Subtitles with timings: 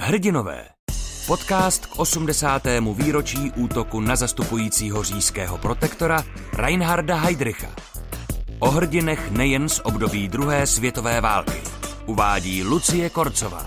[0.00, 0.64] Hrdinové.
[1.26, 2.62] Podcast k 80.
[2.94, 7.68] výročí útoku na zastupujícího říjského protektora Reinharda Heydricha.
[8.58, 11.62] O hrdinech nejen z období druhé světové války.
[12.06, 13.66] Uvádí Lucie Korcová.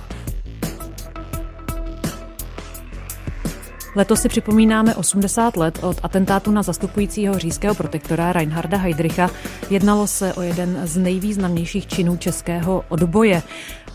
[3.96, 9.30] Letos si připomínáme 80 let od atentátu na zastupujícího říjského protektora Reinharda Heydricha.
[9.70, 13.44] Jednalo se o jeden z nejvýznamnějších činů českého odboje.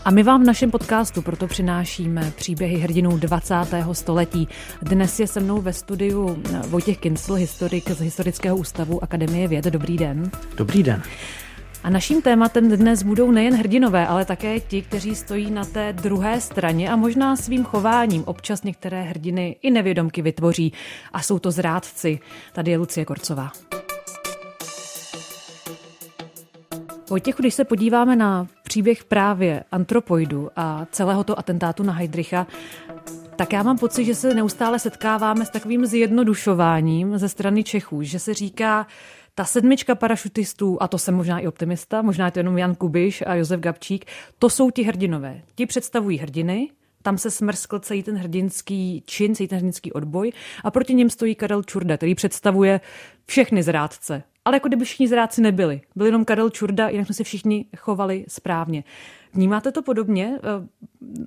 [0.05, 3.55] A my vám v našem podcastu proto přinášíme příběhy hrdinů 20.
[3.91, 4.47] století.
[4.81, 9.65] Dnes je se mnou ve studiu Vojtěch Kincl, historik z Historického ústavu Akademie věd.
[9.65, 10.31] Dobrý den.
[10.57, 11.03] Dobrý den.
[11.87, 16.41] A naším tématem dnes budou nejen hrdinové, ale také ti, kteří stojí na té druhé
[16.41, 20.73] straně a možná svým chováním občas některé hrdiny i nevědomky vytvoří.
[21.13, 22.19] A jsou to zrádci.
[22.53, 23.51] Tady je Lucie Korcová.
[27.09, 32.47] Vojtěchu, když se podíváme na příběh právě antropoidu a celého toho atentátu na Heidricha,
[33.35, 38.19] tak já mám pocit, že se neustále setkáváme s takovým zjednodušováním ze strany Čechů, že
[38.19, 38.87] se říká,
[39.37, 43.23] ta sedmička parašutistů, a to jsem možná i optimista, možná je to jenom Jan Kubiš
[43.27, 44.05] a Josef Gabčík,
[44.39, 45.41] to jsou ti hrdinové.
[45.55, 46.69] Ti představují hrdiny,
[47.01, 50.31] tam se smrskl celý ten hrdinský čin, celý ten hrdinský odboj
[50.63, 52.81] a proti něm stojí Karel Čurda, který představuje
[53.25, 55.81] všechny zrádce ale jako kdyby všichni zrádci nebyli.
[55.95, 58.83] Byl jenom Karel Čurda, jinak jsme se všichni chovali správně.
[59.33, 60.39] Vnímáte to podobně?
[60.43, 60.67] Eh,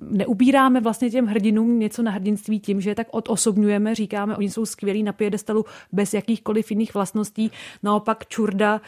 [0.01, 4.65] neubíráme vlastně těm hrdinům něco na hrdinství tím, že je tak odosobňujeme, říkáme, oni jsou
[4.65, 7.51] skvělí na piedestalu bez jakýchkoliv jiných vlastností.
[7.83, 8.81] Naopak Čurda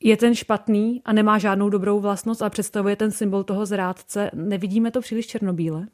[0.00, 4.30] je ten špatný a nemá žádnou dobrou vlastnost a představuje ten symbol toho zrádce.
[4.34, 5.86] Nevidíme to příliš černobíle?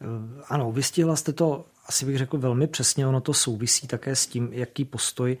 [0.00, 0.06] Eh,
[0.48, 4.48] ano, vystihla jste to, asi bych řekl velmi přesně, ono to souvisí také s tím,
[4.52, 5.36] jaký postoj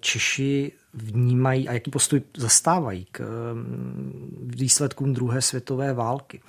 [0.00, 3.20] Češi vnímají a jaký postoj zastávají k
[3.54, 6.40] mm, výsledkům druhé světové války.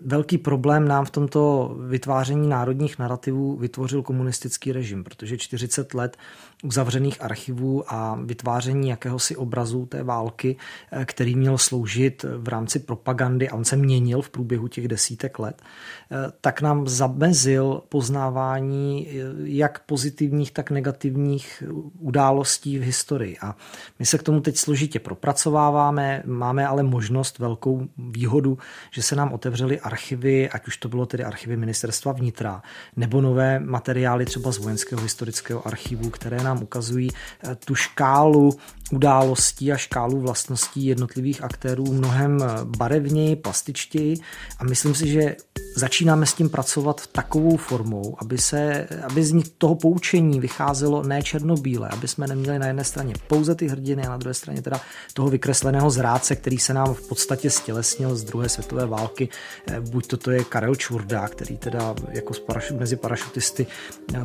[0.00, 6.16] Velký problém nám v tomto vytváření národních narrativů vytvořil komunistický režim, protože 40 let
[6.62, 10.56] uzavřených archivů a vytváření jakéhosi obrazu té války,
[10.92, 15.38] eh, který měl sloužit v rámci propagandy a on se měnil v průběhu těch desítek
[15.38, 15.62] let,
[16.10, 19.12] eh, tak nám zamezil poznávání eh,
[19.44, 21.62] jak pozitivních, tak negativních
[21.98, 23.38] událostí v historii.
[23.38, 23.56] A
[23.98, 28.58] my se k tomu teď složitě propracováváme, máme ale možnost, velkou výhodu,
[28.90, 29.32] že se nám
[29.68, 32.62] otevřely archivy, ať už to bylo tedy archivy ministerstva vnitra,
[32.96, 38.58] nebo nové materiály třeba z vojenského historického archivu, které nám ukazují eh, tu škálu
[38.92, 44.16] událostí a škálu vlastností jednotlivých aktérů mnohem eh, barevněji, plastičtěji
[44.58, 45.36] a myslím si, že
[45.76, 51.88] začínáme s tím pracovat takovou formou, aby, se, aby z toho poučení vycházelo ne černobíle,
[51.88, 54.80] aby jsme neměli na jedné straně pouze ty hrdiny a na druhé straně teda
[55.14, 59.28] toho vykresleného zrádce, který se nám v podstatě stělesnil z druhé světové války.
[59.66, 62.34] Eh, buď toto je Karel Čurda, který teda jako
[62.78, 63.66] mezi parašutisty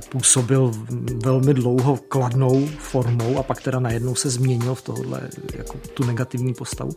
[0.09, 0.71] působil
[1.23, 6.53] velmi dlouho kladnou formou a pak teda najednou se změnil v tohle jako tu negativní
[6.53, 6.91] postavu.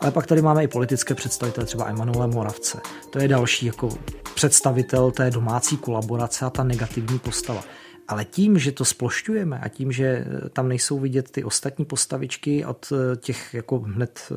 [0.00, 2.80] Ale pak tady máme i politické představitele, třeba Emanuele Moravce.
[3.10, 3.88] To je další jako
[4.34, 7.64] představitel té domácí kolaborace a ta negativní postava.
[8.12, 12.92] Ale tím, že to splošťujeme a tím, že tam nejsou vidět ty ostatní postavičky od
[13.16, 14.32] těch jako hned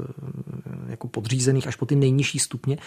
[0.87, 2.77] jako podřízených až po ty nejnižší stupně,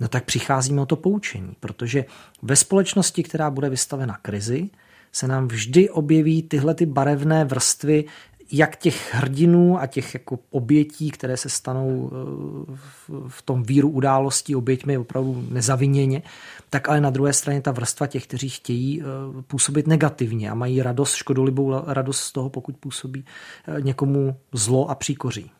[0.00, 2.04] no tak přicházíme o to poučení, protože
[2.42, 4.70] ve společnosti, která bude vystavena krizi,
[5.12, 8.04] se nám vždy objeví tyhle ty barevné vrstvy
[8.52, 14.56] jak těch hrdinů a těch jako obětí, které se stanou eh, v tom víru událostí
[14.56, 16.22] oběťmi opravdu nezaviněně,
[16.70, 19.04] tak ale na druhé straně ta vrstva těch, kteří chtějí eh,
[19.42, 23.24] působit negativně a mají radost, škodolibou radost z toho, pokud působí
[23.66, 25.50] eh, někomu zlo a příkoří.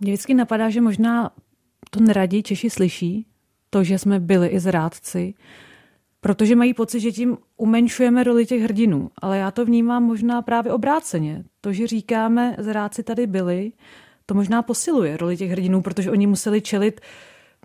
[0.00, 1.30] Mě vždycky napadá, že možná
[1.90, 3.26] to neradí Češi slyší,
[3.70, 5.34] to, že jsme byli i zrádci,
[6.20, 9.10] protože mají pocit, že tím umenšujeme roli těch hrdinů.
[9.22, 11.44] Ale já to vnímám možná právě obráceně.
[11.60, 13.72] To, že říkáme, zráci tady byli,
[14.26, 17.00] to možná posiluje roli těch hrdinů, protože oni museli čelit,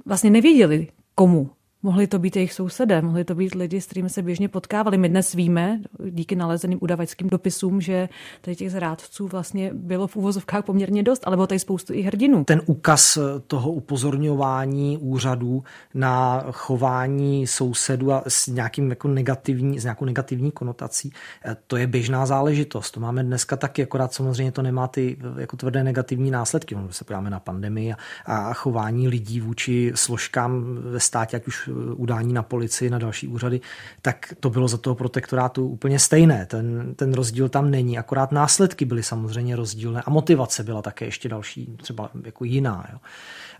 [0.05, 1.49] vlastně nevěděli komu
[1.85, 4.97] Mohli to být jejich sousedé, mohli to být lidi, s kterými se běžně potkávali.
[4.97, 5.79] My dnes víme,
[6.09, 8.09] díky nalezeným udavačským dopisům, že
[8.41, 12.43] tady těch zrádců vlastně bylo v úvozovkách poměrně dost, ale bylo tady spoustu i hrdinů.
[12.43, 13.17] Ten úkaz
[13.47, 15.63] toho upozorňování úřadů
[15.93, 21.13] na chování sousedů a s, nějakým jako negativní, s nějakou negativní konotací,
[21.45, 22.91] eh, to je běžná záležitost.
[22.91, 26.75] To máme dneska taky, akorát samozřejmě to nemá ty jako tvrdé negativní následky.
[26.75, 31.69] Když se podíváme na pandemii a, a chování lidí vůči složkám ve státě, ať už
[31.95, 33.61] udání na policii, na další úřady,
[34.01, 36.45] tak to bylo za toho protektorátu úplně stejné.
[36.45, 41.29] Ten, ten rozdíl tam není, akorát následky byly samozřejmě rozdílné a motivace byla také ještě
[41.29, 42.87] další, třeba jako jiná.
[42.93, 42.99] Jo.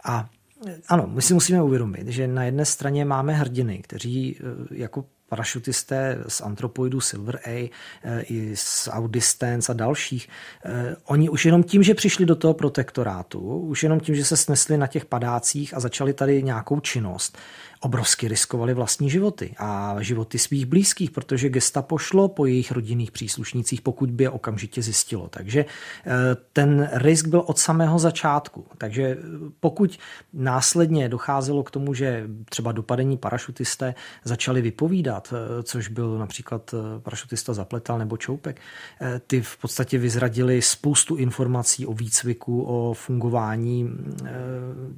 [0.04, 0.30] A
[0.88, 4.40] Ano, my si musíme uvědomit, že na jedné straně máme hrdiny, kteří
[4.72, 7.72] jako parašutisté z Antropoidu, Silver A,
[8.04, 10.30] eh, i z Audistance a dalších,
[10.66, 14.38] eh, oni už jenom tím, že přišli do toho protektorátu, už jenom tím, že se
[14.38, 17.38] snesli na těch padácích a začali tady nějakou činnost,
[17.84, 23.82] obrovsky riskovali vlastní životy a životy svých blízkých, protože gestapo šlo po jejich rodinných příslušnících,
[23.82, 25.28] pokud by je okamžitě zjistilo.
[25.30, 26.12] Takže eh,
[26.54, 28.66] ten risk byl od samého začátku.
[28.78, 29.18] Takže eh,
[29.60, 30.00] pokud
[30.34, 37.54] následně docházelo k tomu, že třeba dopadení parašutisté začali vypovídat, eh, což byl například parašutista
[37.54, 38.62] Zapletal nebo Čoupek,
[39.28, 43.90] ty v podstatě vyzradili spoustu informací o výcviku, o fungování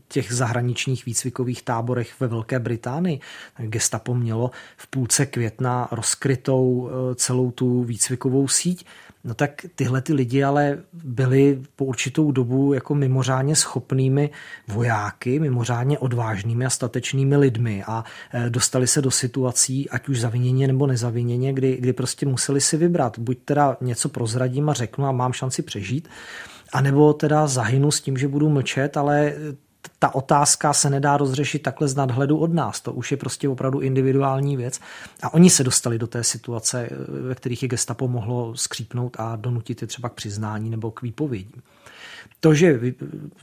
[0.08, 3.20] těch zahraničních výcvikových táborech ve Velké Británii Británii.
[3.58, 8.86] Gestapo mělo v půlce května rozkrytou eh, celou tu výcvikovou síť.
[9.24, 14.30] No tak tyhle ty lidi ale byli po určitou dobu jako mimořádně schopnými
[14.68, 20.68] vojáky, mimořádně odvážnými a statečnými lidmi a eh, dostali se do situací, ať už zaviněně
[20.68, 23.20] nebo nezaviněně, kdy, kdy prostě museli si vybrat.
[23.20, 26.10] Buď teda něco prozradím a řeknu a mám šanci přežít,
[26.74, 29.34] a nebo teda zahynu s tím, že budu mlčet, ale
[30.00, 32.82] ta otázka se nedá rozřešit takhle z nadhledu od nás.
[32.82, 34.80] To už je prostě opravdu individuální věc.
[35.24, 36.90] A oni se dostali do té situace,
[37.28, 41.62] ve kterých je gestapo mohlo skřípnout a donutit je třeba k přiznání nebo k výpovědím.
[42.40, 42.80] To, že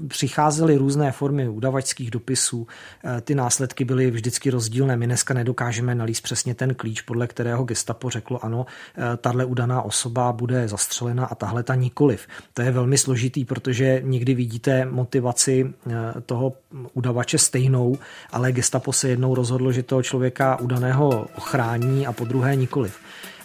[0.09, 2.67] přicházely různé formy udavačských dopisů,
[3.05, 4.97] eh, ty následky byly vždycky rozdílné.
[4.97, 8.67] My dneska nedokážeme nalíst přesně ten klíč, podle kterého gestapo řeklo, ano,
[8.97, 12.27] eh, tahle udaná osoba bude zastřelena a tahle ta nikoliv.
[12.55, 16.53] To je velmi složitý, protože někdy vidíte motivaci eh, toho
[16.93, 17.99] udavače stejnou,
[18.31, 22.99] ale gestapo se jednou rozhodlo, že toho člověka udaného ochrání a po druhé nikoliv.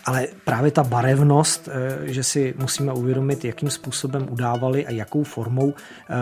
[0.08, 5.74] Ale právě ta barevnost, eh, že si musíme uvědomit, jakým způsobem udávali a jakou formou
[5.74, 6.14] eh,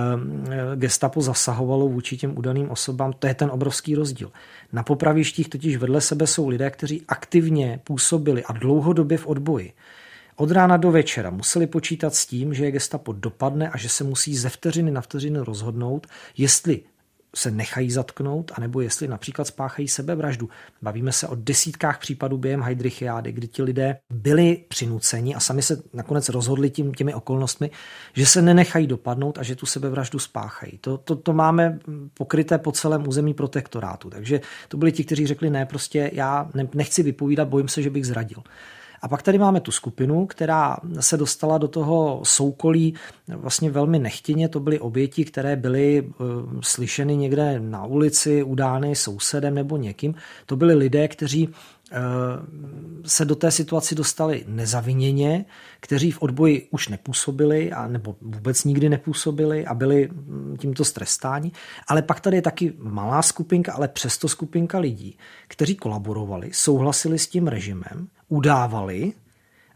[0.76, 4.32] gestapo zasahovalo vůči těm udaným osobám, to je ten obrovský rozdíl.
[4.74, 9.74] Na popravištích totiž vedle sebe jsou lidé, kteří aktivně působili a dlouhodobě v odboji.
[10.36, 14.04] Od rána do večera museli počítat s tím, že je gestapo dopadne a že se
[14.04, 16.80] musí ze vteřiny na vteřinu rozhodnout, jestli
[17.36, 20.50] se nechají zatknout, anebo jestli například spáchají sebevraždu.
[20.82, 25.82] Bavíme se o desítkách případů během Heidrichiády, kdy ti lidé byli přinuceni a sami se
[25.94, 27.72] nakonec rozhodli tím, těmi okolnostmi,
[28.14, 30.78] že se nenechají dopadnout a že tu sebevraždu spáchají.
[30.78, 31.80] To, to, to máme
[32.14, 34.10] pokryté po celém území protektorátu.
[34.10, 38.08] Takže to byli ti, kteří řekli, ne, prostě já nechci vypovídat, bojím se, že bych
[38.08, 38.44] zradil.
[39.06, 42.94] A pak tady máme tu skupinu, která se dostala do toho soukolí
[43.28, 44.50] vlastně velmi nechtěně.
[44.50, 46.16] To byly oběti, které byly uh,
[46.62, 50.16] slyšeny někde na ulici, udány sousedem nebo někým.
[50.46, 51.50] To byli lidé, kteří
[53.06, 55.46] se do té situaci dostali nezaviněně,
[55.80, 61.52] kteří v odboji už nepůsobili a nebo vůbec nikdy nepůsobili a byli mm, tímto strestáni.
[61.88, 65.18] Ale pak tady je taky malá skupinka, ale přesto skupinka lidí,
[65.48, 69.14] kteří kolaborovali, souhlasili s tím režimem, udávali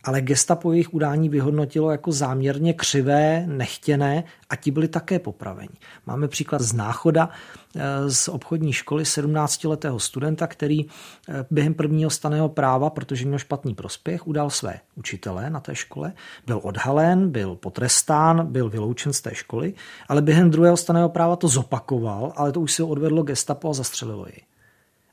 [0.10, 5.70] ale gestapo jejich udání vyhodnotilo jako záměrně křivé, nechtěné a ti byli také popraveni.
[6.06, 7.30] Máme příklad z náchoda
[7.76, 13.76] eh, z obchodní školy 17-letého studenta, který eh, během prvního staného práva, protože měl špatný
[13.76, 16.14] prospěch, udal své učitele na té škole,
[16.46, 19.74] byl odhalen, byl potrestán, byl vyloučen z té školy,
[20.08, 24.26] ale během druhého staného práva to zopakoval, ale to už si odvedlo gestapo a zastřelilo
[24.26, 24.49] jej.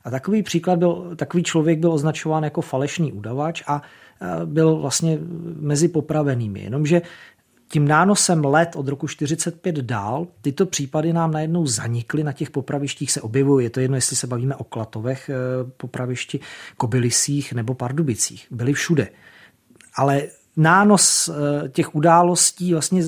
[0.07, 3.81] A takový příklad byl, takový člověk byl označován jako falešný udavač a
[4.45, 5.19] byl vlastně
[5.59, 6.59] mezi popravenými.
[6.59, 7.01] Jenomže
[7.67, 13.11] tím nánosem let od roku 45 dál tyto případy nám najednou zanikly, na těch popravištích
[13.11, 13.65] se objevují.
[13.65, 15.33] Je to jedno, jestli se bavíme o Klatovech, eh,
[15.77, 16.39] popravišti,
[16.77, 18.47] Kobylisích nebo Pardubicích.
[18.51, 19.09] Byly všude.
[19.95, 20.23] Ale
[20.57, 23.01] nános eh, těch událostí vlastně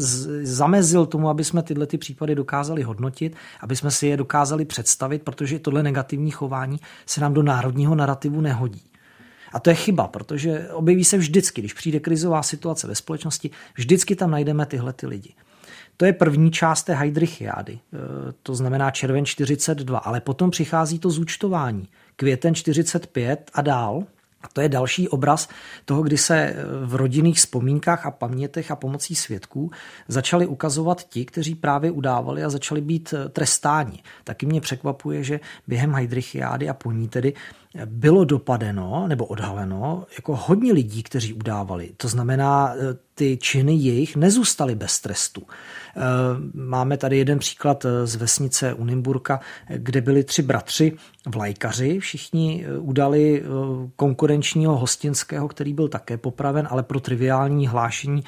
[0.44, 5.24] zamezil tomu, aby jsme tyhle ty případy dokázali hodnotit, aby jsme si je dokázali představit,
[5.24, 8.84] protože tohle negativní chování se nám do národního narrativu nehodí.
[9.54, 14.16] A to je chyba, protože objeví se vždycky, když přijde krizová situace ve společnosti, vždycky
[14.16, 15.34] tam najdeme tyhle ty lidi.
[15.98, 17.80] To je první část té Heidrichiády, e,
[18.44, 24.04] to znamená červen 42, ale potom přichází to zúčtování, květen 45 a dál,
[24.42, 25.50] a to je další obraz
[25.86, 26.56] toho, kdy se eh,
[26.86, 29.72] v rodinných vzpomínkách a pamětech a pomocí svědků
[30.08, 34.04] začali ukazovat ti, kteří právě udávali a začali být eh, trestáni.
[34.24, 37.34] Taky mě překvapuje, že během Heidrichiády a po ní tedy
[37.86, 41.90] bylo dopadeno nebo odhaleno jako hodně lidí, kteří udávali.
[41.98, 45.44] To znamená, eh, ty činy jejich nezůstaly bez trestu.
[45.48, 46.02] Eh,
[46.54, 49.40] máme tady jeden příklad eh, z vesnice Unimburka,
[49.76, 50.94] kde byli tři bratři
[51.28, 53.44] vlajkaři, všichni udali
[53.96, 58.24] konkurenčního hostinského, který byl také popraven, ale pro triviální hlášení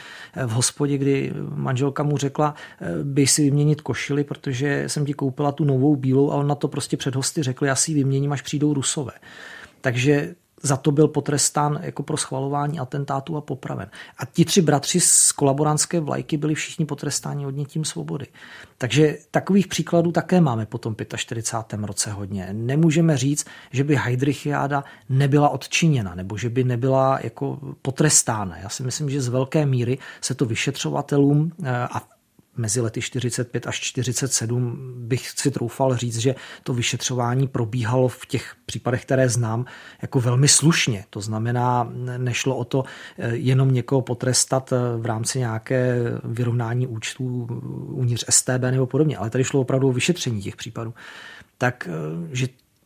[0.46, 2.56] v hospodě, kdy manželka mu řekla,
[3.04, 6.68] bych si vyměnit košily, protože jsem ti koupila tu novou bílou a on na to
[6.68, 9.14] prostě před hosty řekl, já si ji vyměním, až přijdou rusové.
[9.82, 13.90] Takže za to byl potrestán jako pro schvalování atentátu a popraven.
[14.18, 18.28] A ti tři bratři z kolaborantské vlajky byli všichni potrestáni odnětím svobody.
[18.78, 21.86] Takže takových příkladů také máme po tom 45.
[21.86, 22.50] roce hodně.
[22.52, 28.58] Nemůžeme říct, že by Heidrichiáda nebyla odčiněna nebo že by nebyla jako potrestána.
[28.58, 32.02] Já si myslím, že z velké míry se to vyšetřovatelům eh, a
[32.58, 38.56] mezi lety 45 až 47 bych si troufal říct, že to vyšetřování probíhalo v těch
[38.66, 39.66] případech, které znám,
[40.02, 41.06] jako velmi slušně.
[41.10, 42.84] To znamená, nešlo o to
[43.18, 47.48] eh, jenom někoho potrestat eh, v rámci nějaké vyrovnání účtů
[47.88, 50.94] uvnitř STB nebo podobně, ale tady šlo opravdu o vyšetření těch případů.
[51.58, 52.36] Tak, eh,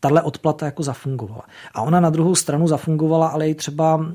[0.06, 1.42] tahle odplata jako zafungovala.
[1.74, 4.06] A ona na druhou stranu zafungovala ale i třeba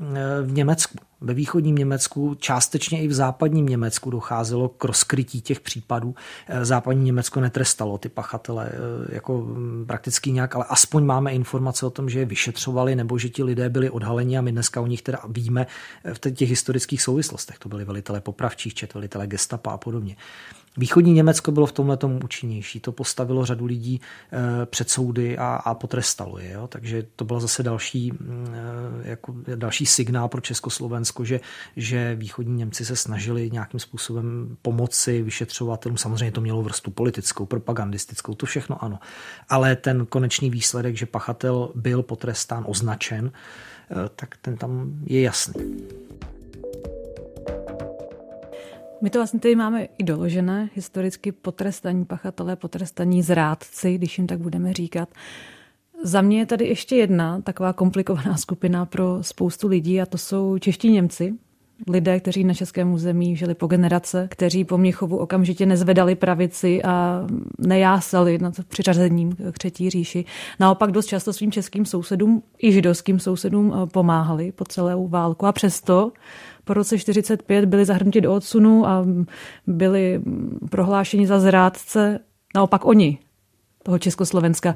[0.43, 6.15] v Německu ve východním Německu, částečně i v západním Německu docházelo k rozkrytí těch případů.
[6.47, 9.47] Eh, západní Německo netrestalo ty pachatele eh, jako
[9.87, 13.69] prakticky nějak, ale aspoň máme informace o tom, že je vyšetřovali nebo že ti lidé
[13.69, 15.67] byli odhaleni a my dneska o nich teda víme
[16.13, 17.59] v těch historických souvislostech.
[17.59, 20.15] To byli velitelé popravčích čet, velitelé gestapa a podobně.
[20.77, 22.79] Východní Německo bylo v tomhle tomu účinnější.
[22.79, 24.01] To postavilo řadu lidí
[24.31, 26.51] eh, před soudy a, a potrestalo je.
[26.51, 26.67] Jo?
[26.67, 31.39] Takže to byl zase další, mm, eh, jako další signál pro Československo, že,
[31.75, 35.97] že východní Němci se snažili nějakým způsobem pomoci vyšetřovatelům.
[35.97, 38.99] Samozřejmě to mělo vrstu politickou, propagandistickou, to všechno ano.
[39.49, 43.31] Ale ten konečný výsledek, že pachatel byl potrestán, označen,
[43.91, 45.63] eh, tak ten tam je jasný.
[49.01, 54.39] My to vlastně tady máme i doložené, historicky potrestaní pachatelé, potrestaní zrádci, když jim tak
[54.39, 55.09] budeme říkat.
[56.03, 60.57] Za mě je tady ještě jedna taková komplikovaná skupina pro spoustu lidí a to jsou
[60.57, 61.33] čeští Němci,
[61.89, 67.25] lidé, kteří na českém území žili po generace, kteří po Mnichovu okamžitě nezvedali pravici a
[67.59, 70.25] nejásali nad přiřazením k třetí říši.
[70.59, 75.51] Naopak dost často svým českým sousedům i židovským sousedům eh, pomáhali po celou válku a
[75.51, 76.11] přesto
[76.63, 79.05] po roce 45 byli zahrnuti do odsunu a
[79.67, 80.21] byli
[80.69, 82.19] prohlášeni za zrádce
[82.55, 83.19] naopak oni,
[83.83, 84.75] toho Československa.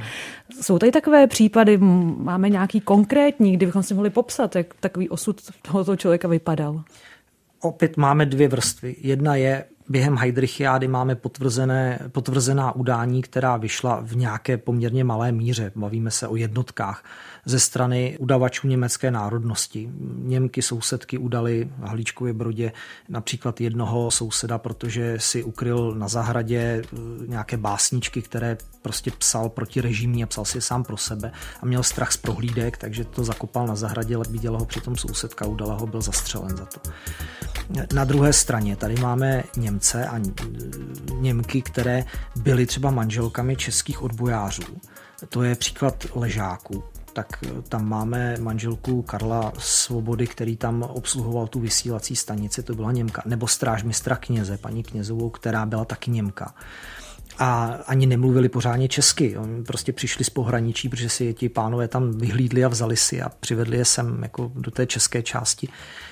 [0.62, 1.78] Jsou tady takové případy,
[2.18, 6.84] máme nějaký konkrétní, kdybychom si mohli popsat, jak takový osud tohoto člověka vypadal?
[7.62, 8.96] Opět máme dvě vrstvy.
[9.02, 15.72] Jedna je, během Heidrichiády máme potvrzené, potvrzená udání, která vyšla v nějaké poměrně malé míře.
[15.76, 17.04] Bavíme se o jednotkách
[17.46, 19.90] ze strany udavačů německé národnosti.
[20.18, 22.72] Němky sousedky udali v Halíčkově brodě
[23.10, 29.82] například jednoho souseda, protože si ukryl na zahradě eh, nějaké básničky, které prostě psal proti
[29.82, 33.24] režimní a psal si je sám pro sebe a měl strach z prohlídek, takže to
[33.24, 36.80] zakopal na zahradě, ale viděla ho přitom sousedka, udala ho, byl zastřelen za to.
[37.94, 39.44] Na druhé straně tady máme
[39.76, 40.22] Němce a
[41.20, 42.06] Němky, které
[42.36, 44.64] byly třeba manželkami českých odbojářů.
[45.30, 52.16] To je příklad ležáků tak tam máme manželku Karla Svobody, který tam obsluhoval tu vysílací
[52.16, 56.54] stanici, to byla Němka, nebo strážmistra kněze, paní knězovou, která byla taky Němka
[57.38, 59.38] a ani nemluvili pořádně česky.
[59.38, 63.30] Oni prostě přišli z pohraničí, protože si ti pánové tam vyhlídli a vzali si a
[63.30, 65.68] přivedli je sem jako do té české části.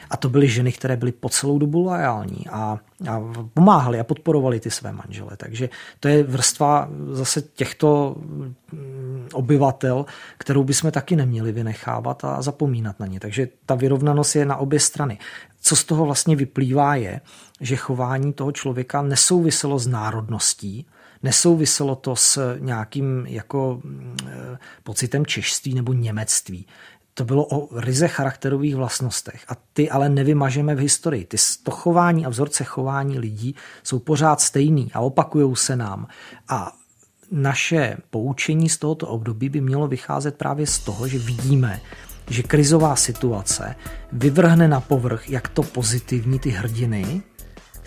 [0.10, 3.22] A to byly ženy, které byly po celou dobu loajální a, a
[3.54, 5.32] pomáhali a podporovali ty své manžele.
[5.38, 10.06] Takže to je vrstva zase těchto mm, obyvatel,
[10.38, 13.20] kterou bychom taky neměli vynechávat a zapomínat na ně.
[13.20, 15.20] Takže ta vyrovnanost je na obě strany.
[15.62, 17.22] Co z toho vlastně vyplývá je,
[17.62, 20.86] že chování toho člověka nesouviselo s národností,
[21.24, 23.82] nesouviselo to s nějakým jako
[24.28, 26.66] eh, pocitem češství nebo němectví.
[27.14, 31.26] To bylo o ryze charakterových vlastnostech a ty ale nevymažeme v historii.
[31.26, 36.08] Ty to chování a vzorce chování lidí jsou pořád stejný a opakují se nám.
[36.50, 36.72] A
[37.32, 41.82] naše poučení z tohoto období by mělo vycházet právě z toho, že vidíme,
[42.30, 43.76] že krizová situace
[44.12, 47.22] vyvrhne na povrch jak to pozitivní ty hrdiny,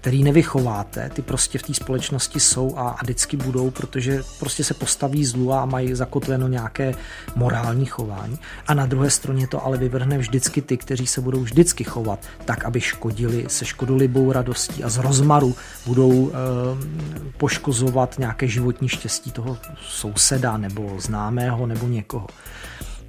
[0.06, 4.74] který nevychováte, ty prostě v té společnosti jsou a, a vždycky budou, protože prostě se
[4.74, 6.94] postaví zlu a mají zakotveno nějaké
[7.36, 8.38] morální chování.
[8.66, 12.64] A na druhé straně to ale vyvrhne vždycky ty, kteří se budou vždycky chovat tak,
[12.64, 15.54] aby škodili, se škodolibou radostí a z rozmaru
[15.86, 16.32] budou e,
[17.36, 19.58] poškozovat nějaké životní štěstí toho
[19.88, 22.26] souseda nebo známého nebo někoho.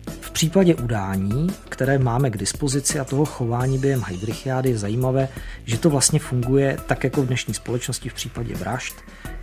[0.07, 5.29] V případě udání, které máme k dispozici a toho chování během Heidrichiády je zajímavé,
[5.65, 8.95] že to vlastně funguje tak jako v dnešní společnosti v případě vražd.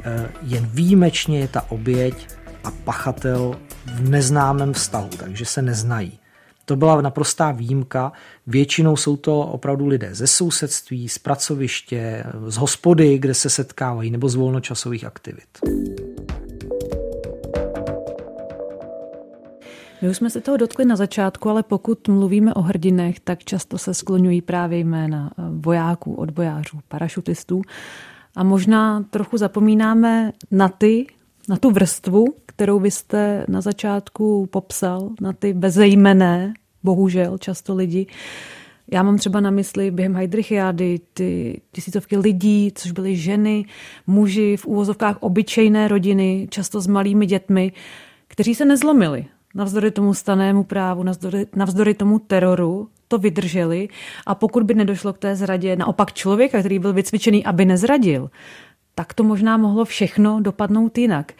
[0.05, 2.29] Eh, jen výjimečně je ta oběť
[2.65, 3.57] a pachatel
[3.87, 6.19] v neznámém vztahu, takže se neznají.
[6.65, 8.13] To byla naprostá výjimka.
[8.47, 14.29] Většinou jsou to opravdu lidé ze sousedství, z pracoviště, z hospody, kde se setkávají, nebo
[14.29, 15.49] z volnočasových aktivit.
[20.05, 23.79] My už jsme se toho dotkli na začátku, ale pokud mluvíme o hrdinech, tak často
[23.79, 27.63] se skloňují právě jména eh, vojáků, odbojářů, parašutistů.
[28.37, 31.07] A možná trochu zapomínáme na ty,
[31.49, 38.07] na tu vrstvu, kterou byste na začátku popsal, na ty bezejmené, bohužel často lidi.
[38.93, 43.65] Já mám třeba na mysli během Heidrichiády ty tisícovky lidí, což byly ženy,
[44.07, 47.73] muži v úvozovkách obyčejné rodiny, často s malými dětmi,
[48.29, 53.89] kteří se nezlomili navzdory tomu stanému právu, navzdory, navzdory tomu teroru, to vydrželi
[54.27, 58.31] a pokud by nedošlo k té zradě naopak člověka, který byl vycvičený, aby nezradil,
[58.95, 61.33] tak to možná mohlo všechno dopadnout jinak.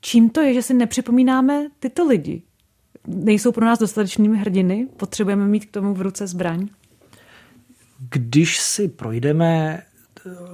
[0.00, 2.42] Čím to je, že si nepřipomínáme tyto lidi?
[3.06, 4.88] Nejsou pro nás dostatečnými hrdiny?
[4.96, 6.68] Potřebujeme mít k tomu v ruce zbraň?
[8.10, 9.82] Když si projdeme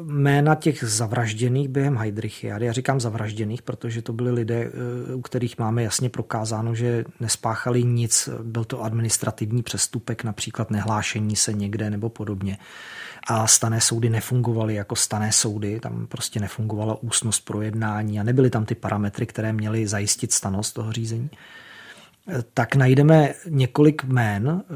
[0.03, 2.67] jména těch zavražděných během Heidrichiady.
[2.67, 4.71] Já říkám zavražděných, protože to byli lidé,
[5.11, 8.29] eh, u kterých máme jasně prokázáno, že nespáchali nic.
[8.43, 12.59] Byl to administrativní přestupek, například nehlášení se někde nebo podobně.
[13.29, 18.65] A stané soudy nefungovaly jako stané soudy, tam prostě nefungovala ústnost projednání a nebyly tam
[18.65, 21.31] ty parametry, které měly zajistit stanost toho řízení
[22.55, 24.75] tak najdeme několik jmén eh,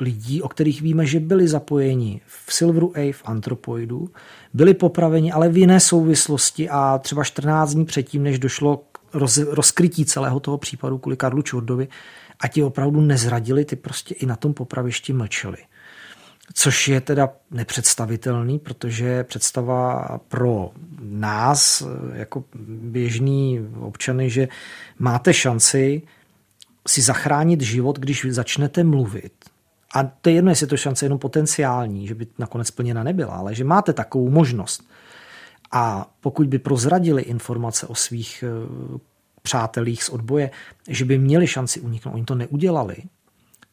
[0.00, 4.10] lidí, o kterých víme, že byli zapojeni v Silveru A, v Antropoidu,
[4.54, 9.38] byli popraveni, ale v jiné souvislosti a třeba 14 dní předtím, než došlo k roz,
[9.38, 11.88] rozkrytí celého toho případu kvůli Karlu Čurdovi,
[12.40, 15.56] a ti opravdu nezradili, ty prostě i na tom popravišti mlčeli.
[16.54, 20.70] Což je teda nepředstavitelný, protože představa pro
[21.00, 22.44] nás, eh, jako
[22.82, 24.48] běžný občany, že
[24.98, 26.02] máte šanci
[26.88, 29.32] si zachránit život, když začnete mluvit.
[29.94, 33.34] A to je jedno, jestli je to šance jenom potenciální, že by nakonec splněna nebyla,
[33.34, 34.84] ale že máte takovou možnost.
[35.72, 38.98] A pokud by prozradili informace o svých eh,
[39.42, 40.50] přátelích z odboje,
[40.88, 42.96] že by měli šanci uniknout, oni to neudělali,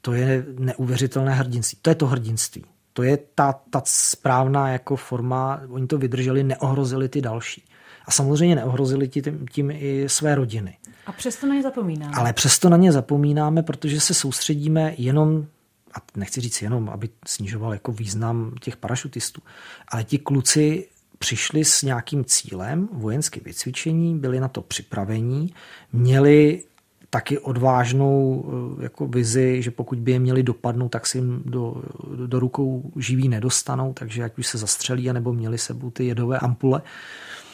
[0.01, 1.78] to je neuvěřitelné hrdinství.
[1.82, 2.66] To je to hrdinství.
[2.94, 7.63] To je ta, ta správná jako forma, oni to vydrželi, neohrozili ty další.
[8.10, 10.78] A samozřejmě neohrozili tím, tím i své rodiny.
[11.06, 12.13] A přesto na ně zapomínáme.
[12.15, 15.45] Ale přesto na ně zapomínáme, protože se soustředíme jenom
[15.93, 19.41] a nechci říct jenom, aby snižoval jako význam těch parašutistů,
[19.88, 20.88] ale ti kluci
[21.19, 25.54] přišli s nějakým cílem, vojenské vycvičení, byli na to připravení,
[25.93, 26.63] měli
[27.10, 28.45] taky odvážnou
[28.80, 31.84] eh, jako vizi, že pokud by je měli dopadnout, tak si jim do,
[32.26, 36.82] do rukou živí nedostanou, takže ať už se zastřelí, nebo měli sebou ty jedové ampule.
[36.86, 37.49] Eh,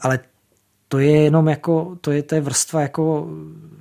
[0.00, 0.18] ale
[0.88, 3.28] to je jenom jako, to je, je vrstva jako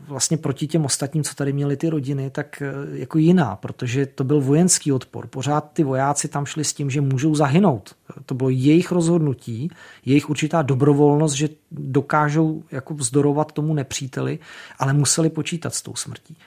[0.07, 4.23] vlastně proti těm ostatním, co tady měli ty rodiny, tak eh, jako jiná, protože to
[4.23, 5.27] byl vojenský odpor.
[5.27, 7.95] Pořád ty vojáci tam šli s tím, že můžou zahynout.
[8.25, 9.71] To bylo jejich rozhodnutí,
[10.05, 14.39] jejich určitá dobrovolnost, že dokážou jako vzdorovat tomu nepříteli,
[14.79, 16.37] ale museli počítat s tou smrtí.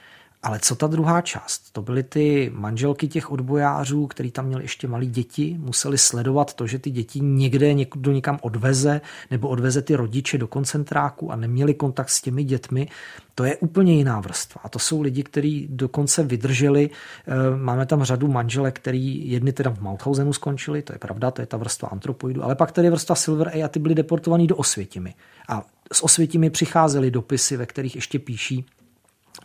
[0.44, 1.72] Ale co ta druhá část?
[1.72, 6.66] To byly ty manželky těch odbojářů, který tam měli ještě malí děti, museli sledovat to,
[6.66, 11.74] že ty děti někde někdo někam odveze nebo odveze ty rodiče do koncentráku a neměli
[11.74, 12.88] kontakt s těmi dětmi.
[13.34, 14.60] To je úplně jiná vrstva.
[14.64, 16.90] A to jsou lidi, kteří dokonce vydrželi.
[16.90, 21.42] Eh, máme tam řadu manželek, který jedny teda v Mauthausenu skončili, to je pravda, to
[21.42, 24.56] je ta vrstva antropoidu, ale pak tady vrstva Silver A a ty byli deportovaní do
[24.56, 25.14] Osvětimi.
[25.48, 28.64] A z Osvětimi přicházely dopisy, ve kterých ještě píší,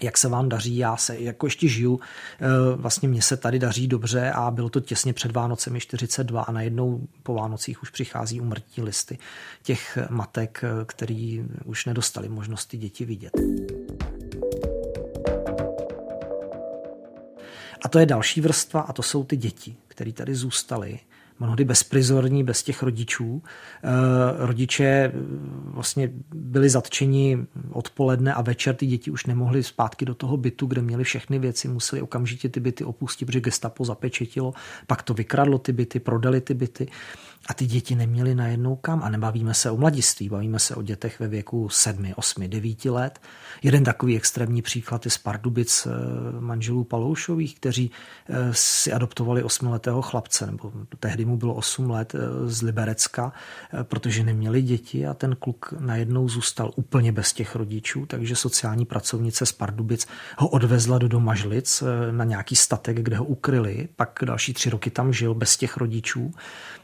[0.02, 2.00] jak se vám daří, já se jako ještě žiju,
[2.42, 6.52] eh, vlastně mně se tady daří dobře a bylo to těsně před Vánocemi 42 a
[6.52, 9.18] najednou po Vánocích už přichází umrtí listy
[9.64, 13.34] těch matek, eh, který už nedostali možnost ty děti vidět.
[17.86, 21.00] A to je další vrstva a to jsou ty děti, které tady zůstaly
[21.40, 23.44] mnohdy bezprizorní, bez těch rodičů.
[23.84, 23.90] Eh,
[24.38, 25.12] rodiče eh,
[25.64, 30.82] vlastně byli zatčeni odpoledne a večer ty děti už nemohly zpátky do toho bytu, kde
[30.82, 34.54] měli všechny věci, museli okamžitě ty byty opustit, protože gestapo zapečetilo,
[34.88, 36.88] pak to vykradlo ty byty, prodali ty byty
[37.48, 39.04] a ty děti neměly najednou kam.
[39.04, 43.20] A nebavíme se o mladiství, bavíme se o dětech ve věku 7, 8, 9 let.
[43.64, 45.92] Jeden takový extrémní příklad je z Pardubic eh,
[46.40, 47.92] manželů Paloušových, kteří
[48.52, 52.16] si adoptovali osmiletého chlapce, nebo tehdy mu bylo 8 let
[52.46, 53.34] z Liberecka,
[53.84, 59.46] protože neměli děti a ten kluk najednou zůstal úplně bez těch rodičů, takže sociální pracovnice
[59.46, 64.70] z Pardubic ho odvezla do Domažlic na nějaký statek, kde ho ukryli, pak další tři
[64.70, 66.34] roky tam žil bez těch rodičů.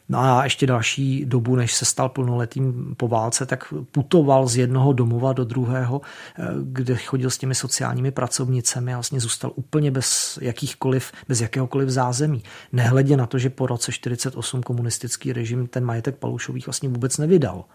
[0.09, 4.93] No a ještě další dobu, než se stal plnoletým po válce, tak putoval z jednoho
[4.93, 6.01] domova do druhého,
[6.39, 11.89] eh, kde chodil s těmi sociálními pracovnicemi a vlastně zůstal úplně bez jakýchkoliv, bez jakéhokoliv
[11.89, 12.43] zázemí.
[12.71, 13.91] Nehledě na to, že po roce
[14.35, 17.65] 48 komunistický režim ten majetek Palušových vlastně vůbec nevydal.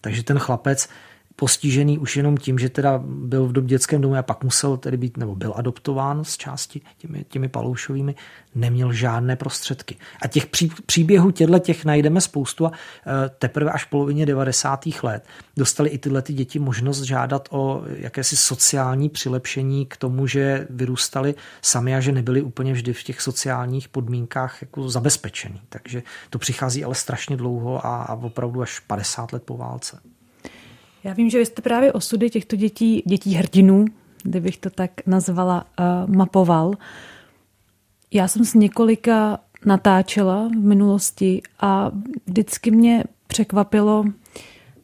[0.00, 0.88] Takže ten chlapec
[1.36, 5.16] postižený už jenom tím, že teda byl v dětském domu a pak musel tedy být,
[5.16, 8.14] nebo byl adoptován z části těmi, těmi paloušovými,
[8.54, 9.96] neměl žádné prostředky.
[10.22, 14.84] A těch pří, příběhů těchto těch najdeme spoustu a e, teprve až v polovině 90.
[15.02, 15.24] let
[15.56, 21.34] dostali i tyhle ty děti možnost žádat o jakési sociální přilepšení k tomu, že vyrůstali
[21.62, 25.60] sami a že nebyli úplně vždy v těch sociálních podmínkách jako zabezpečení.
[25.68, 30.00] Takže to přichází ale strašně dlouho a, a opravdu až 50 let po válce.
[31.04, 33.84] Já vím, že vy jste právě osudy těchto dětí, dětí hrdinů,
[34.22, 36.74] kdybych to tak nazvala, uh, mapoval.
[38.12, 41.90] Já jsem s několika natáčela v minulosti a
[42.26, 44.04] vždycky mě překvapilo,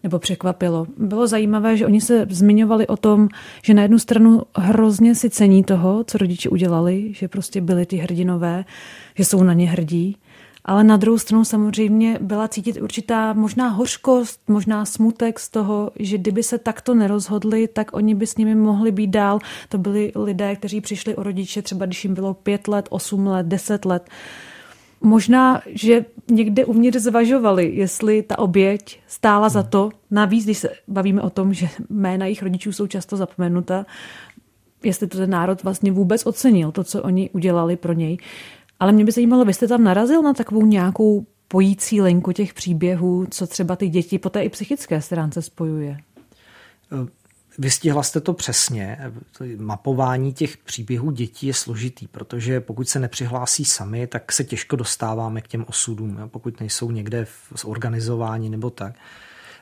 [0.02, 0.86] nebo překvapilo.
[0.96, 3.28] Bylo zajímavé, že oni se zmiňovali o tom,
[3.62, 7.96] že na jednu stranu hrozně si cení toho, co rodiče udělali, že prostě byli ty
[7.96, 8.64] hrdinové,
[9.14, 10.16] že jsou na ně hrdí
[10.68, 16.18] ale na druhou stranu samozřejmě byla cítit určitá možná hořkost, možná smutek z toho, že
[16.18, 19.38] kdyby se takto nerozhodli, tak oni by s nimi mohli být dál.
[19.68, 23.46] To byli lidé, kteří přišli o rodiče třeba, když jim bylo pět let, osm let,
[23.46, 24.08] deset let.
[25.00, 29.90] Možná, že někde uvnitř zvažovali, jestli ta oběť stála za to.
[30.10, 33.86] Navíc, když se bavíme o tom, že jména jejich rodičů jsou často zapomenuta,
[34.84, 38.18] jestli to ten národ vlastně vůbec ocenil, to, co oni udělali pro něj.
[38.80, 43.26] Ale mě by zajímalo, vy jste tam narazil na takovou nějakou pojící linku těch příběhů,
[43.30, 45.98] co třeba ty děti po té i psychické stránce spojuje?
[47.58, 49.12] Vystihla jste to přesně.
[49.56, 55.40] Mapování těch příběhů dětí je složitý, protože pokud se nepřihlásí sami, tak se těžko dostáváme
[55.40, 58.94] k těm osudům, pokud nejsou někde zorganizováni nebo tak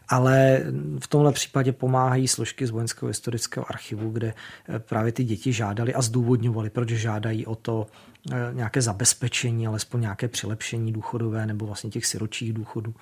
[0.09, 0.63] ale
[1.01, 4.35] v tomhle případě pomáhají složky z Vojenského historického archivu, kde
[4.69, 7.87] eh, právě ty děti žádali a zdůvodňovali, proč žádají o to
[8.33, 12.95] eh, nějaké zabezpečení, alespoň nějaké přilepšení důchodové nebo vlastně těch siročích důchodů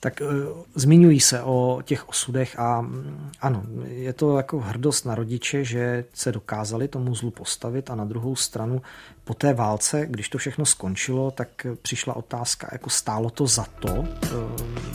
[0.00, 0.28] tak uh,
[0.74, 6.04] zmiňují se o těch osudech a um, ano, je to jako hrdost na rodiče, že
[6.14, 8.82] se dokázali tomu zlu postavit a na druhou stranu
[9.24, 13.94] po té válce, když to všechno skončilo, tak přišla otázka, jako stálo to za to
[13.94, 14.06] uh,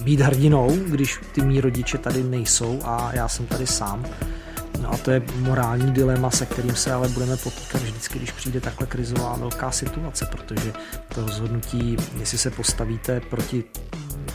[0.04, 4.06] být hrdinou, když ty mý rodiče tady nejsou a já jsem tady sám.
[4.82, 8.62] No a to je morální dilema, se kterým se ale budeme potýkat vždycky, když přijde
[8.62, 10.74] takhle krizová velká situace, protože
[11.16, 13.63] to rozhodnutí, jestli se postavíte proti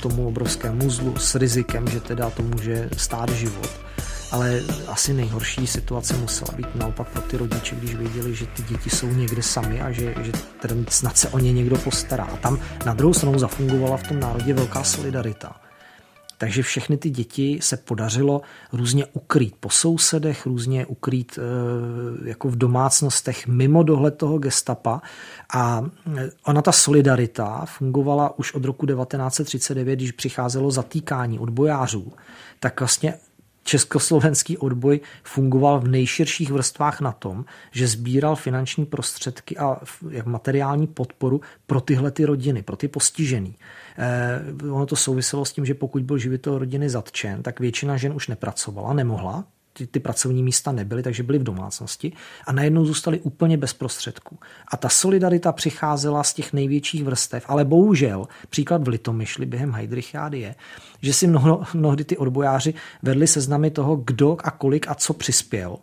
[0.03, 3.71] tomu obrovskému zlu s rizikem, že teda to může stát život.
[4.31, 8.91] Ale asi nejhorší situace musela být naopak pro ty rodiče, když věděli, že ty děti
[8.91, 12.25] jsou někde sami a že, že teda snad se o ně někdo postará.
[12.25, 15.68] A tam na druhou stranu zafungovala v tom národě velká solidarita
[16.39, 22.57] takže všechny ty děti se podařilo různě ukrýt po sousedech, různě ukrýt eh, jako v
[22.57, 25.03] domácnostech mimo dohled toho gestapa.
[25.55, 25.85] A
[26.17, 32.13] eh, ona ta solidarita fungovala už od roku 1939, když přicházelo zatýkání odbojářů,
[32.61, 33.15] tak vlastně
[33.69, 39.81] československý odboj fungoval v nejširších vrstvách na tom, že sbíral finanční prostředky a
[40.25, 43.55] materiální podporu pro tyhle ty rodiny, pro ty postižený.
[43.99, 48.13] Eh, ono to souviselo s tím, že pokud byl živitel rodiny zatčen, tak většina žen
[48.13, 52.13] už nepracovala, nemohla, ty, ty pracovní místa nebyly, takže byly v domácnosti
[52.47, 54.39] a najednou zůstali úplně bez prostředků.
[54.73, 60.41] A ta solidarita přicházela z těch největších vrstev, ale bohužel příklad v Litomyšli během Heidrichiády
[60.41, 60.55] je,
[61.03, 65.79] že si mnoho, mnohdy ty odbojáři vedli seznamy toho, kdo a kolik a co přispěl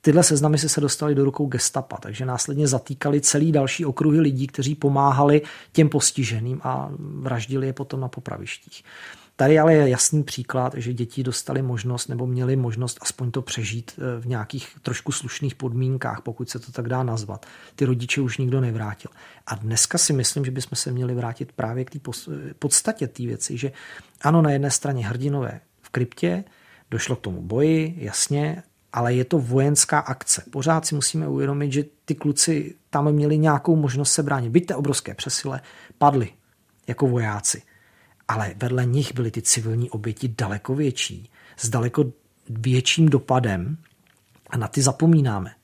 [0.00, 4.46] Tyhle seznamy si se dostaly do rukou gestapa, takže následně zatýkali celý další okruhy lidí,
[4.46, 8.84] kteří pomáhali těm postiženým a vraždili je potom na popravištích.
[9.40, 13.92] Tady ale je jasný příklad, že děti dostali možnost nebo měli možnost aspoň to přežít
[13.98, 17.46] eh, v nějakých trošku slušných podmínkách, pokud se to tak dá nazvat.
[17.76, 19.10] Ty rodiče už nikdo nevrátil.
[19.46, 21.98] A dneska si myslím, že bychom se měli vrátit právě k té
[22.58, 23.72] podstatě té věci, že
[24.22, 26.44] ano, na jedné straně hrdinové v kryptě,
[26.90, 30.44] došlo k tomu boji, jasně, ale je to vojenská akce.
[30.50, 34.50] Pořád si musíme uvědomit, že ty kluci tam měli nějakou možnost se bránit.
[34.50, 35.60] Byť té obrovské přesile,
[35.98, 36.28] padli
[36.86, 37.62] jako vojáci.
[38.28, 42.04] Ale vedle nich byly ty civilní oběti daleko větší, s daleko
[42.48, 43.76] větším dopadem
[44.50, 45.54] a na ty zapomínáme.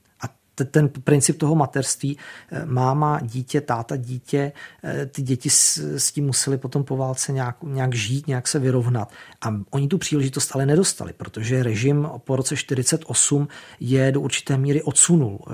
[0.64, 2.18] Ten princip toho materství,
[2.52, 4.52] eh, máma, dítě, táta, dítě,
[4.84, 8.58] eh, ty děti s, s tím museli potom po válce nějak, nějak žít, nějak se
[8.58, 9.12] vyrovnat.
[9.42, 13.48] A oni tu příležitost ale nedostali, protože režim po roce 48
[13.80, 15.38] je do určité míry odsunul.
[15.46, 15.50] Eh,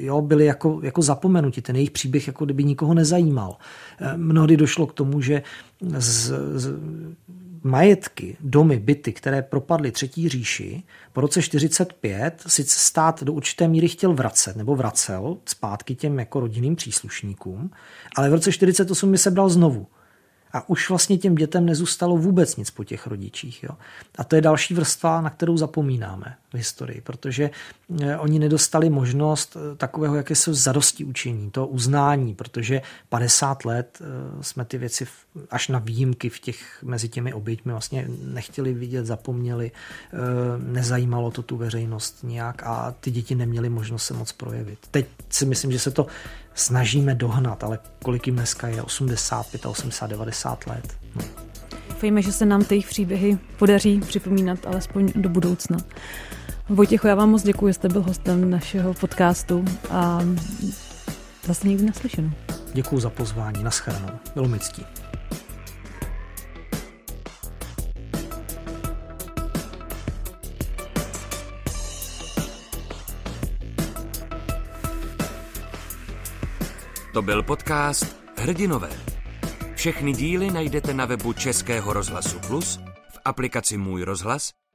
[0.00, 3.56] jo, byli jako, jako zapomenuti, ten jejich příběh jako kdyby nikoho nezajímal.
[4.16, 5.42] Mnohdy došlo k tomu, že
[5.98, 6.72] z, z,
[7.62, 13.88] majetky, domy, byty, které propadly třetí říši, po roce 45 sice stát do určité míry
[13.88, 17.70] chtěl vracet, nebo vracel zpátky těm jako rodinným příslušníkům,
[18.16, 19.86] ale v roce 48 je sebral znovu.
[20.52, 23.62] A už vlastně těm dětem nezůstalo vůbec nic po těch rodičích.
[23.62, 23.70] Jo.
[24.18, 27.50] A to je další vrstva, na kterou zapomínáme v historii, protože
[28.00, 34.42] eh, oni nedostali možnost eh, takového jakési zadosti učení, to uznání, protože 50 let eh,
[34.42, 35.06] jsme ty věci
[35.50, 39.70] až na výjimky v těch, mezi těmi oběťmi vlastně nechtěli vidět, zapomněli,
[40.58, 44.78] nezajímalo to tu veřejnost nějak a ty děti neměly možnost se moc projevit.
[44.90, 46.06] Teď si myslím, že se to
[46.54, 48.82] snažíme dohnat, ale kolik jim dneska je?
[48.82, 50.96] 85, 80, 90 let.
[51.16, 51.22] No.
[51.88, 55.78] Doufejme, že se nám ty příběhy podaří připomínat alespoň do budoucna.
[56.70, 60.20] Vojtěcho, já vám moc děkuji, že jste byl hostem našeho podcastu a
[61.44, 62.30] zase někdy naslyšenou.
[62.72, 64.18] Děkuji za pozvání, naschledanou.
[64.34, 64.86] Bylo mi ctí.
[77.12, 78.90] To byl podcast Hrdinové.
[79.74, 84.57] Všechny díly najdete na webu Českého rozhlasu Plus, v aplikaci Můj rozhlas